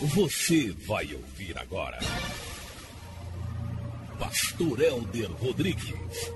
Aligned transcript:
Você 0.00 0.70
vai 0.86 1.12
ouvir 1.12 1.58
agora. 1.58 1.98
Pastor 4.18 4.80
Helder 4.80 5.30
Rodrigues. 5.32 6.32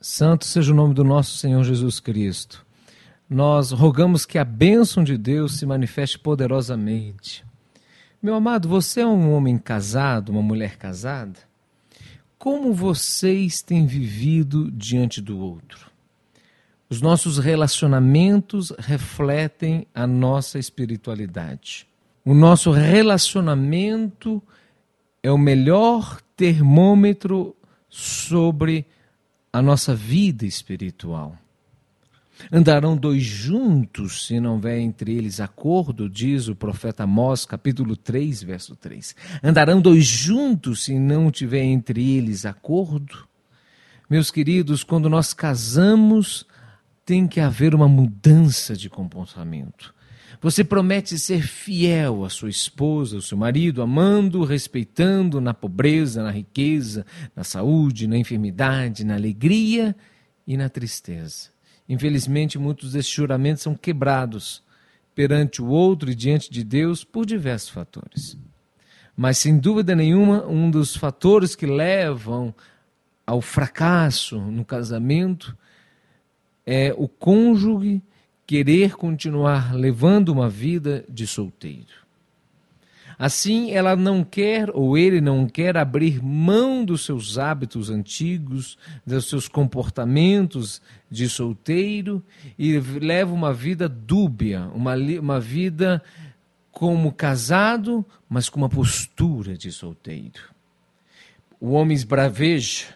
Santo 0.00 0.44
seja 0.44 0.72
o 0.72 0.74
nome 0.74 0.92
do 0.92 1.04
nosso 1.04 1.36
Senhor 1.36 1.62
Jesus 1.62 2.00
Cristo. 2.00 2.66
Nós 3.30 3.70
rogamos 3.70 4.26
que 4.26 4.38
a 4.38 4.44
bênção 4.44 5.04
de 5.04 5.16
Deus 5.16 5.56
se 5.56 5.64
manifeste 5.64 6.18
poderosamente. 6.18 7.44
Meu 8.20 8.34
amado, 8.34 8.68
você 8.68 9.02
é 9.02 9.06
um 9.06 9.32
homem 9.32 9.58
casado, 9.58 10.30
uma 10.30 10.42
mulher 10.42 10.78
casada? 10.78 11.38
Como 12.36 12.74
vocês 12.74 13.62
têm 13.62 13.86
vivido 13.86 14.68
diante 14.72 15.20
do 15.20 15.38
outro? 15.38 15.91
Os 16.92 17.00
nossos 17.00 17.38
relacionamentos 17.38 18.70
refletem 18.78 19.86
a 19.94 20.06
nossa 20.06 20.58
espiritualidade. 20.58 21.86
O 22.22 22.34
nosso 22.34 22.70
relacionamento 22.70 24.42
é 25.22 25.30
o 25.30 25.38
melhor 25.38 26.20
termômetro 26.36 27.56
sobre 27.88 28.84
a 29.50 29.62
nossa 29.62 29.94
vida 29.94 30.44
espiritual. 30.44 31.34
Andarão 32.52 32.94
dois 32.94 33.22
juntos 33.22 34.26
se 34.26 34.38
não 34.38 34.56
houver 34.56 34.78
entre 34.78 35.16
eles 35.16 35.40
acordo, 35.40 36.10
diz 36.10 36.46
o 36.46 36.54
profeta 36.54 37.04
Amós, 37.04 37.46
capítulo 37.46 37.96
3, 37.96 38.42
verso 38.42 38.76
3. 38.76 39.16
Andarão 39.42 39.80
dois 39.80 40.04
juntos 40.04 40.84
se 40.84 40.98
não 40.98 41.30
tiver 41.30 41.64
entre 41.64 42.18
eles 42.18 42.44
acordo? 42.44 43.26
Meus 44.10 44.30
queridos, 44.30 44.84
quando 44.84 45.08
nós 45.08 45.32
casamos, 45.32 46.46
tem 47.04 47.26
que 47.26 47.40
haver 47.40 47.74
uma 47.74 47.88
mudança 47.88 48.76
de 48.76 48.88
comportamento. 48.88 49.94
Você 50.40 50.64
promete 50.64 51.18
ser 51.18 51.42
fiel 51.42 52.24
à 52.24 52.28
sua 52.28 52.50
esposa, 52.50 53.16
ao 53.16 53.22
seu 53.22 53.38
marido, 53.38 53.80
amando, 53.80 54.44
respeitando 54.44 55.40
na 55.40 55.54
pobreza, 55.54 56.22
na 56.22 56.30
riqueza, 56.30 57.06
na 57.34 57.44
saúde, 57.44 58.08
na 58.08 58.18
enfermidade, 58.18 59.04
na 59.04 59.14
alegria 59.14 59.94
e 60.46 60.56
na 60.56 60.68
tristeza. 60.68 61.50
Infelizmente, 61.88 62.58
muitos 62.58 62.92
desses 62.92 63.12
juramentos 63.12 63.62
são 63.62 63.74
quebrados 63.74 64.62
perante 65.14 65.60
o 65.62 65.66
outro 65.66 66.10
e 66.10 66.14
diante 66.14 66.50
de 66.50 66.64
Deus 66.64 67.04
por 67.04 67.26
diversos 67.26 67.70
fatores. 67.70 68.36
Mas, 69.16 69.38
sem 69.38 69.58
dúvida 69.58 69.94
nenhuma, 69.94 70.46
um 70.46 70.70
dos 70.70 70.96
fatores 70.96 71.54
que 71.54 71.66
levam 71.66 72.54
ao 73.26 73.40
fracasso 73.40 74.40
no 74.40 74.64
casamento 74.64 75.56
é 76.66 76.94
o 76.96 77.08
cônjuge 77.08 78.02
querer 78.46 78.94
continuar 78.96 79.74
levando 79.74 80.28
uma 80.28 80.48
vida 80.48 81.04
de 81.08 81.26
solteiro. 81.26 82.02
Assim, 83.18 83.70
ela 83.70 83.94
não 83.94 84.24
quer 84.24 84.68
ou 84.74 84.98
ele 84.98 85.20
não 85.20 85.46
quer 85.46 85.76
abrir 85.76 86.20
mão 86.20 86.84
dos 86.84 87.04
seus 87.04 87.38
hábitos 87.38 87.88
antigos, 87.88 88.76
dos 89.06 89.28
seus 89.28 89.46
comportamentos 89.46 90.82
de 91.08 91.28
solteiro 91.28 92.20
e 92.58 92.78
leva 92.80 93.32
uma 93.32 93.52
vida 93.52 93.88
dúbia, 93.88 94.68
uma, 94.74 94.96
uma 94.96 95.38
vida 95.38 96.02
como 96.72 97.12
casado, 97.12 98.04
mas 98.28 98.48
com 98.48 98.58
uma 98.58 98.68
postura 98.68 99.56
de 99.56 99.70
solteiro. 99.70 100.50
O 101.60 101.70
homem 101.74 101.94
esbraveja, 101.94 102.86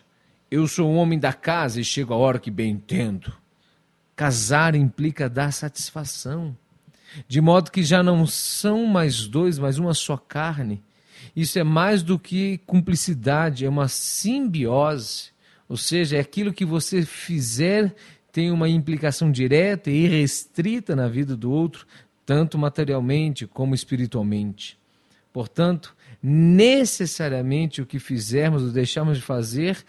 eu 0.51 0.67
sou 0.67 0.91
um 0.91 0.97
homem 0.97 1.21
da 1.21 1.33
casa 1.33 1.81
e 1.81 1.85
chego 1.85 2.13
a 2.13 2.17
hora 2.17 2.41
que 2.41 2.51
bem 2.51 2.73
entendo. 2.73 3.33
Casar 4.17 4.75
implica 4.75 5.29
dar 5.29 5.53
satisfação, 5.53 6.57
de 7.29 7.41
modo 7.41 7.71
que 7.71 7.85
já 7.85 8.03
não 8.03 8.27
são 8.27 8.87
mais 8.87 9.29
dois, 9.29 9.59
mas 9.59 9.79
uma 9.79 9.95
só 9.95 10.17
carne. 10.17 10.83
Isso 11.35 11.59
é 11.59 11.63
mais 11.63 12.03
do 12.03 12.19
que 12.19 12.59
cumplicidade, 12.67 13.65
é 13.65 13.69
uma 13.69 13.89
simbiose, 13.89 15.31
ou 15.69 15.77
seja, 15.77 16.17
é 16.17 16.21
aquilo 16.21 16.53
que 16.53 16.65
você 16.65 17.03
fizer 17.05 17.95
tem 18.37 18.51
uma 18.51 18.69
implicação 18.69 19.33
direta 19.33 19.91
e 19.91 20.07
restrita 20.07 20.95
na 20.95 21.09
vida 21.09 21.35
do 21.35 21.51
outro, 21.51 21.87
tanto 22.27 22.59
materialmente 22.59 23.47
como 23.47 23.75
espiritualmente. 23.75 24.79
Portanto, 25.33 25.97
necessariamente 26.23 27.81
o 27.81 27.87
que 27.87 27.99
fizermos 27.99 28.63
ou 28.63 28.71
deixarmos 28.71 29.17
de 29.17 29.23
fazer 29.23 29.83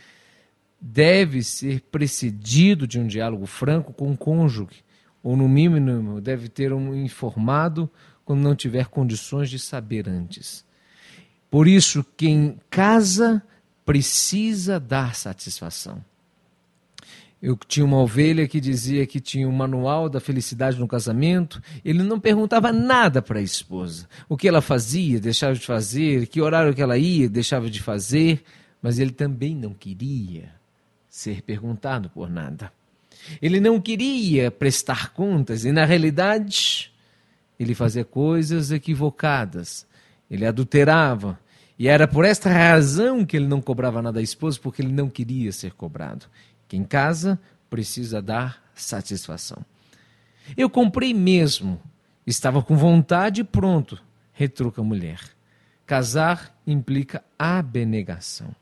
deve 0.80 1.44
ser 1.44 1.82
precedido 1.92 2.88
de 2.88 3.00
um 3.00 3.08
diálogo 3.08 3.46
franco 3.46 3.92
com 3.94 4.12
o 4.12 4.18
cônjuge, 4.18 4.84
ou 5.24 5.36
no 5.36 5.48
mínimo 5.50 6.22
deve 6.22 6.48
ter 6.48 6.72
um 6.72 6.96
informado 6.96 7.90
quando 8.24 8.42
não 8.42 8.56
tiver 8.56 8.88
condições 8.88 9.50
de 9.50 9.58
saber 9.58 10.08
antes. 10.08 10.66
Por 11.50 11.68
isso, 11.68 12.06
quem 12.16 12.60
casa 12.70 13.42
precisa 13.86 14.80
dar 14.80 15.16
satisfação. 15.16 16.04
Eu 17.42 17.58
tinha 17.68 17.86
uma 17.86 18.02
ovelha 18.02 18.48
que 18.48 18.60
dizia 18.60 19.06
que 19.06 19.20
tinha 19.20 19.48
um 19.48 19.52
manual 19.52 20.10
da 20.10 20.20
felicidade 20.20 20.80
no 20.80 20.88
casamento. 20.88 21.62
Ele 21.86 22.02
não 22.02 22.20
perguntava 22.20 22.74
nada 22.74 23.22
para 23.22 23.40
a 23.40 23.44
esposa. 23.44 24.10
O 24.28 24.36
que 24.36 24.48
ela 24.48 24.60
fazia, 24.60 25.20
deixava 25.20 25.54
de 25.54 25.66
fazer, 25.66 26.28
que 26.28 26.42
horário 26.42 26.74
que 26.74 26.82
ela 26.82 26.98
ia, 26.98 27.30
deixava 27.30 27.70
de 27.70 27.82
fazer. 27.82 28.44
Mas 28.82 28.98
ele 28.98 29.12
também 29.12 29.56
não 29.56 29.74
queria 29.74 30.58
ser 31.18 31.42
perguntado 31.42 32.12
por 32.12 32.30
nada. 32.30 32.72
Ele 33.42 33.60
não 33.60 33.82
queria 33.82 34.52
prestar 34.52 35.10
contas 35.14 35.66
e, 35.66 35.72
na 35.72 35.84
realidade, 35.84 36.94
ele 37.60 37.74
fazia 37.74 38.06
coisas 38.06 38.70
equivocadas. 38.70 39.88
Ele 40.30 40.46
adulterava. 40.46 41.40
E 41.80 41.88
era 41.88 42.08
por 42.08 42.24
esta 42.24 42.52
razão 42.52 43.26
que 43.26 43.36
ele 43.36 43.48
não 43.48 43.60
cobrava 43.60 44.00
nada 44.00 44.20
à 44.20 44.22
esposa, 44.22 44.60
porque 44.62 44.84
ele 44.84 44.92
não 44.92 45.10
queria 45.10 45.52
ser 45.52 45.72
cobrado. 45.74 46.28
Quem 46.68 46.84
casa 46.84 47.40
precisa 47.68 48.22
dar 48.22 48.64
satisfação. 48.76 49.66
Eu 50.56 50.70
comprei 50.70 51.16
mesmo, 51.16 51.82
estava 52.28 52.62
com 52.62 52.78
vontade 52.78 53.42
e 53.42 53.44
pronto, 53.44 54.00
retruca 54.34 54.82
a 54.82 54.86
mulher. 54.86 55.20
Casar 55.84 56.56
implica 56.66 57.24
abnegação. 57.40 58.56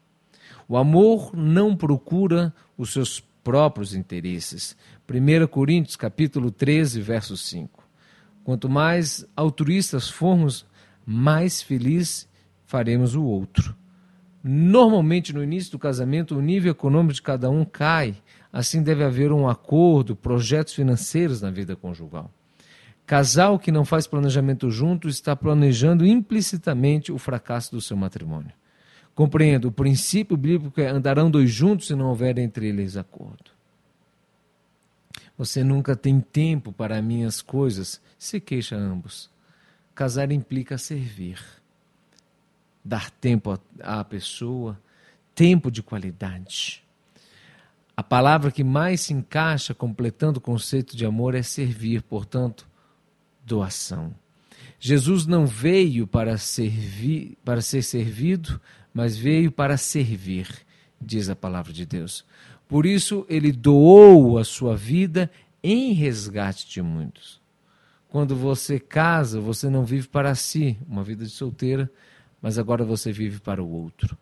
O 0.68 0.78
amor 0.78 1.36
não 1.36 1.76
procura 1.76 2.54
os 2.78 2.92
seus 2.92 3.20
próprios 3.44 3.94
interesses. 3.94 4.76
1 5.10 5.48
Coríntios 5.48 5.96
capítulo 5.96 6.50
13, 6.50 7.00
verso 7.02 7.38
5. 7.38 7.84
Quanto 8.44 8.68
mais 8.68 9.26
altruístas 9.36 10.10
formos, 10.10 10.66
mais 11.06 11.62
feliz 11.62 12.28
faremos 12.66 13.16
o 13.16 13.24
outro. 13.24 13.76
Normalmente, 14.44 15.34
no 15.34 15.44
início 15.44 15.72
do 15.72 15.80
casamento, 15.80 16.38
o 16.38 16.42
nível 16.42 16.72
econômico 16.72 17.16
de 17.16 17.22
cada 17.22 17.50
um 17.50 17.66
cai. 17.66 18.16
Assim, 18.54 18.82
deve 18.82 19.04
haver 19.04 19.32
um 19.32 19.48
acordo, 19.48 20.16
projetos 20.16 20.74
financeiros 20.74 21.42
na 21.42 21.50
vida 21.50 21.76
conjugal. 21.76 22.32
Casal 23.06 23.60
que 23.60 23.72
não 23.72 23.86
faz 23.86 24.08
planejamento 24.08 24.70
junto 24.72 25.08
está 25.08 25.36
planejando 25.36 26.06
implicitamente 26.06 27.12
o 27.12 27.18
fracasso 27.20 27.72
do 27.72 27.82
seu 27.82 27.96
matrimônio. 27.96 28.52
Compreendo, 29.16 29.70
o 29.70 29.72
princípio 29.72 30.36
bíblico 30.36 30.82
é 30.82 30.88
andarão 30.88 31.32
dois 31.32 31.50
juntos 31.50 31.88
se 31.88 31.96
não 31.96 32.10
houver 32.10 32.38
entre 32.38 32.68
eles 32.68 32.98
acordo. 32.98 33.56
Você 35.38 35.64
nunca 35.64 35.96
tem 35.96 36.20
tempo 36.20 36.74
para 36.74 37.02
minhas 37.02 37.42
coisas, 37.42 38.02
se 38.20 38.42
queixa 38.42 38.76
ambos. 38.76 39.30
Casar 39.94 40.34
implica 40.34 40.78
servir, 40.78 41.40
dar 42.84 43.10
tempo 43.10 43.58
à 43.80 44.04
pessoa, 44.04 44.78
tempo 45.34 45.72
de 45.72 45.82
qualidade. 45.82 46.84
A 47.96 48.04
palavra 48.04 48.52
que 48.52 48.64
mais 48.64 49.00
se 49.02 49.14
encaixa 49.14 49.74
completando 49.74 50.40
o 50.40 50.42
conceito 50.42 50.98
de 50.98 51.06
amor 51.06 51.34
é 51.36 51.42
servir, 51.42 52.02
portanto, 52.02 52.68
doação. 53.46 54.14
Jesus 54.80 55.26
não 55.26 55.46
veio 55.46 56.06
para 56.06 56.38
servir, 56.38 57.38
para 57.44 57.62
ser 57.62 57.82
servido, 57.82 58.60
mas 58.94 59.18
veio 59.18 59.52
para 59.52 59.78
servir, 59.78 60.48
diz 61.02 61.30
a 61.30 61.36
palavra 61.36 61.74
de 61.74 61.86
Deus. 61.86 62.26
Por 62.68 62.86
isso 62.86 63.26
ele 63.30 63.52
doou 63.52 64.38
a 64.38 64.44
sua 64.44 64.76
vida 64.76 65.30
em 65.64 65.94
resgate 65.94 66.70
de 66.70 66.82
muitos. 66.82 67.42
Quando 68.08 68.36
você 68.36 68.80
casa, 68.80 69.40
você 69.40 69.70
não 69.70 69.84
vive 69.84 70.08
para 70.08 70.34
si, 70.36 70.78
uma 70.88 71.04
vida 71.04 71.26
de 71.26 71.32
solteira, 71.32 71.92
mas 72.42 72.58
agora 72.58 72.86
você 72.86 73.12
vive 73.12 73.40
para 73.40 73.62
o 73.62 73.70
outro. 73.70 74.18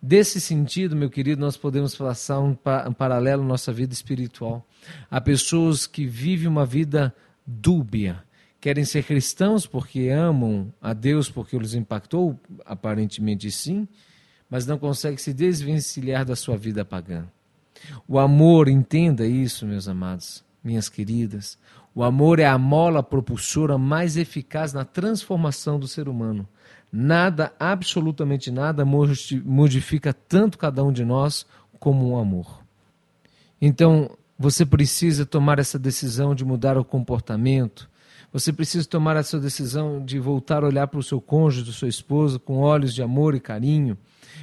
Desse 0.00 0.40
sentido, 0.40 0.96
meu 0.96 1.08
querido, 1.08 1.40
nós 1.40 1.56
podemos 1.56 1.94
passar 1.94 2.40
um, 2.40 2.56
um 2.88 2.92
paralelo 2.92 3.42
na 3.42 3.48
nossa 3.48 3.72
vida 3.72 3.92
espiritual. 3.92 4.66
Há 5.10 5.20
pessoas 5.20 5.86
que 5.86 6.04
vivem 6.04 6.48
uma 6.48 6.66
vida 6.66 7.14
dúbia, 7.46 8.22
querem 8.62 8.84
ser 8.84 9.02
cristãos 9.02 9.66
porque 9.66 10.08
amam 10.08 10.72
a 10.80 10.92
Deus 10.92 11.28
porque 11.28 11.56
os 11.56 11.74
impactou, 11.74 12.38
aparentemente 12.64 13.50
sim, 13.50 13.88
mas 14.48 14.64
não 14.64 14.78
conseguem 14.78 15.18
se 15.18 15.34
desvencilhar 15.34 16.24
da 16.24 16.36
sua 16.36 16.56
vida 16.56 16.84
pagã. 16.84 17.24
O 18.06 18.20
amor, 18.20 18.68
entenda 18.68 19.26
isso, 19.26 19.66
meus 19.66 19.88
amados, 19.88 20.44
minhas 20.62 20.88
queridas. 20.88 21.58
O 21.92 22.04
amor 22.04 22.38
é 22.38 22.46
a 22.46 22.56
mola 22.56 23.02
propulsora 23.02 23.76
mais 23.76 24.16
eficaz 24.16 24.72
na 24.72 24.84
transformação 24.84 25.76
do 25.76 25.88
ser 25.88 26.08
humano. 26.08 26.48
Nada, 26.92 27.52
absolutamente 27.58 28.48
nada, 28.48 28.84
modifica 28.84 30.14
tanto 30.14 30.56
cada 30.56 30.84
um 30.84 30.92
de 30.92 31.04
nós 31.04 31.44
como 31.80 32.12
um 32.12 32.16
amor. 32.16 32.62
Então, 33.60 34.16
você 34.38 34.64
precisa 34.64 35.26
tomar 35.26 35.58
essa 35.58 35.80
decisão 35.80 36.32
de 36.32 36.44
mudar 36.44 36.78
o 36.78 36.84
comportamento. 36.84 37.90
Você 38.32 38.52
precisa 38.52 38.88
tomar 38.88 39.16
essa 39.16 39.38
decisão 39.38 40.02
de 40.02 40.18
voltar 40.18 40.64
a 40.64 40.66
olhar 40.66 40.86
para 40.86 40.98
o 40.98 41.02
seu 41.02 41.20
cônjuge, 41.20 41.64
do 41.66 41.72
seu 41.72 41.88
esposo, 41.88 42.40
com 42.40 42.58
olhos 42.58 42.94
de 42.94 43.02
amor 43.02 43.34
e 43.34 43.40
carinho. 43.40 43.96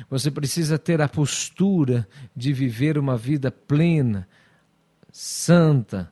Você 0.10 0.30
precisa 0.30 0.78
ter 0.78 1.02
a 1.02 1.10
postura 1.10 2.08
de 2.36 2.54
viver 2.54 2.98
uma 2.98 3.18
vida 3.18 3.50
plena, 3.50 4.28
santa, 5.12 6.12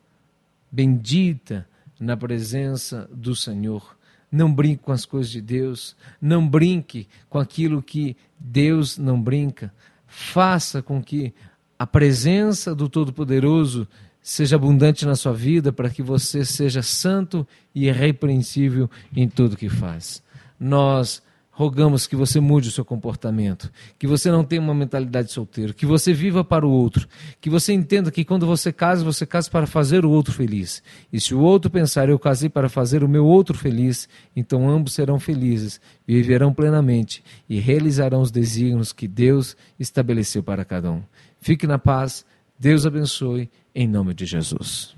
bendita 0.72 1.68
na 2.00 2.18
presença 2.18 3.08
do 3.14 3.36
Senhor. 3.36 3.96
Não 4.32 4.52
brinque 4.52 4.84
com 4.84 4.92
as 4.92 5.06
coisas 5.06 5.32
de 5.32 5.42
Deus, 5.42 5.96
não 6.20 6.48
brinque 6.48 7.08
com 7.30 7.38
aquilo 7.40 7.82
que 7.82 8.18
Deus 8.40 8.98
não 8.98 9.22
brinca. 9.22 9.72
Faça 10.08 10.82
com 10.82 11.02
que 11.02 11.34
a 11.78 11.86
presença 11.86 12.74
do 12.74 12.90
Todo-Poderoso 12.90 13.88
seja 14.28 14.58
abundante 14.58 15.06
na 15.06 15.16
sua 15.16 15.32
vida 15.32 15.72
para 15.72 15.90
que 15.90 16.04
você 16.04 16.44
seja 16.44 16.82
santo 16.82 17.48
e 17.74 17.88
irrepreensível 17.88 18.90
em 19.16 19.26
tudo 19.26 19.56
que 19.56 19.70
faz. 19.70 20.22
Nós 20.60 21.24
rogamos 21.50 22.06
que 22.06 22.16
você 22.16 22.42
mude 22.42 22.68
o 22.68 22.72
seu 22.72 22.84
comportamento, 22.84 23.72
que 23.98 24.06
você 24.06 24.30
não 24.30 24.44
tenha 24.44 24.62
uma 24.62 24.76
mentalidade 24.76 25.32
solteiro, 25.32 25.74
que 25.74 25.86
você 25.86 26.12
viva 26.12 26.44
para 26.44 26.68
o 26.68 26.70
outro, 26.70 27.08
que 27.40 27.50
você 27.50 27.72
entenda 27.72 28.12
que 28.12 28.26
quando 28.26 28.46
você 28.46 28.74
casa, 28.74 29.02
você 29.02 29.26
casa 29.26 29.50
para 29.50 29.66
fazer 29.66 30.04
o 30.04 30.12
outro 30.12 30.34
feliz. 30.34 30.84
E 31.12 31.22
se 31.22 31.34
o 31.34 31.40
outro 31.40 31.72
pensar, 31.72 32.10
eu 32.10 32.20
casei 32.20 32.50
para 32.50 32.68
fazer 32.68 33.06
o 33.06 33.10
meu 33.10 33.26
outro 33.26 33.58
feliz, 33.58 34.10
então 34.36 34.70
ambos 34.70 34.92
serão 34.92 35.22
felizes, 35.22 35.80
viverão 36.06 36.54
plenamente 36.54 37.24
e 37.48 37.62
realizarão 37.62 38.20
os 38.20 38.30
desígnios 38.30 38.92
que 38.92 39.08
Deus 39.08 39.56
estabeleceu 39.80 40.44
para 40.44 40.66
cada 40.66 40.92
um. 40.92 41.02
Fique 41.40 41.66
na 41.66 41.80
paz, 41.80 42.26
Deus 42.60 42.86
abençoe, 42.86 43.50
em 43.74 43.88
nome 43.88 44.14
de 44.14 44.26
Jesus. 44.26 44.97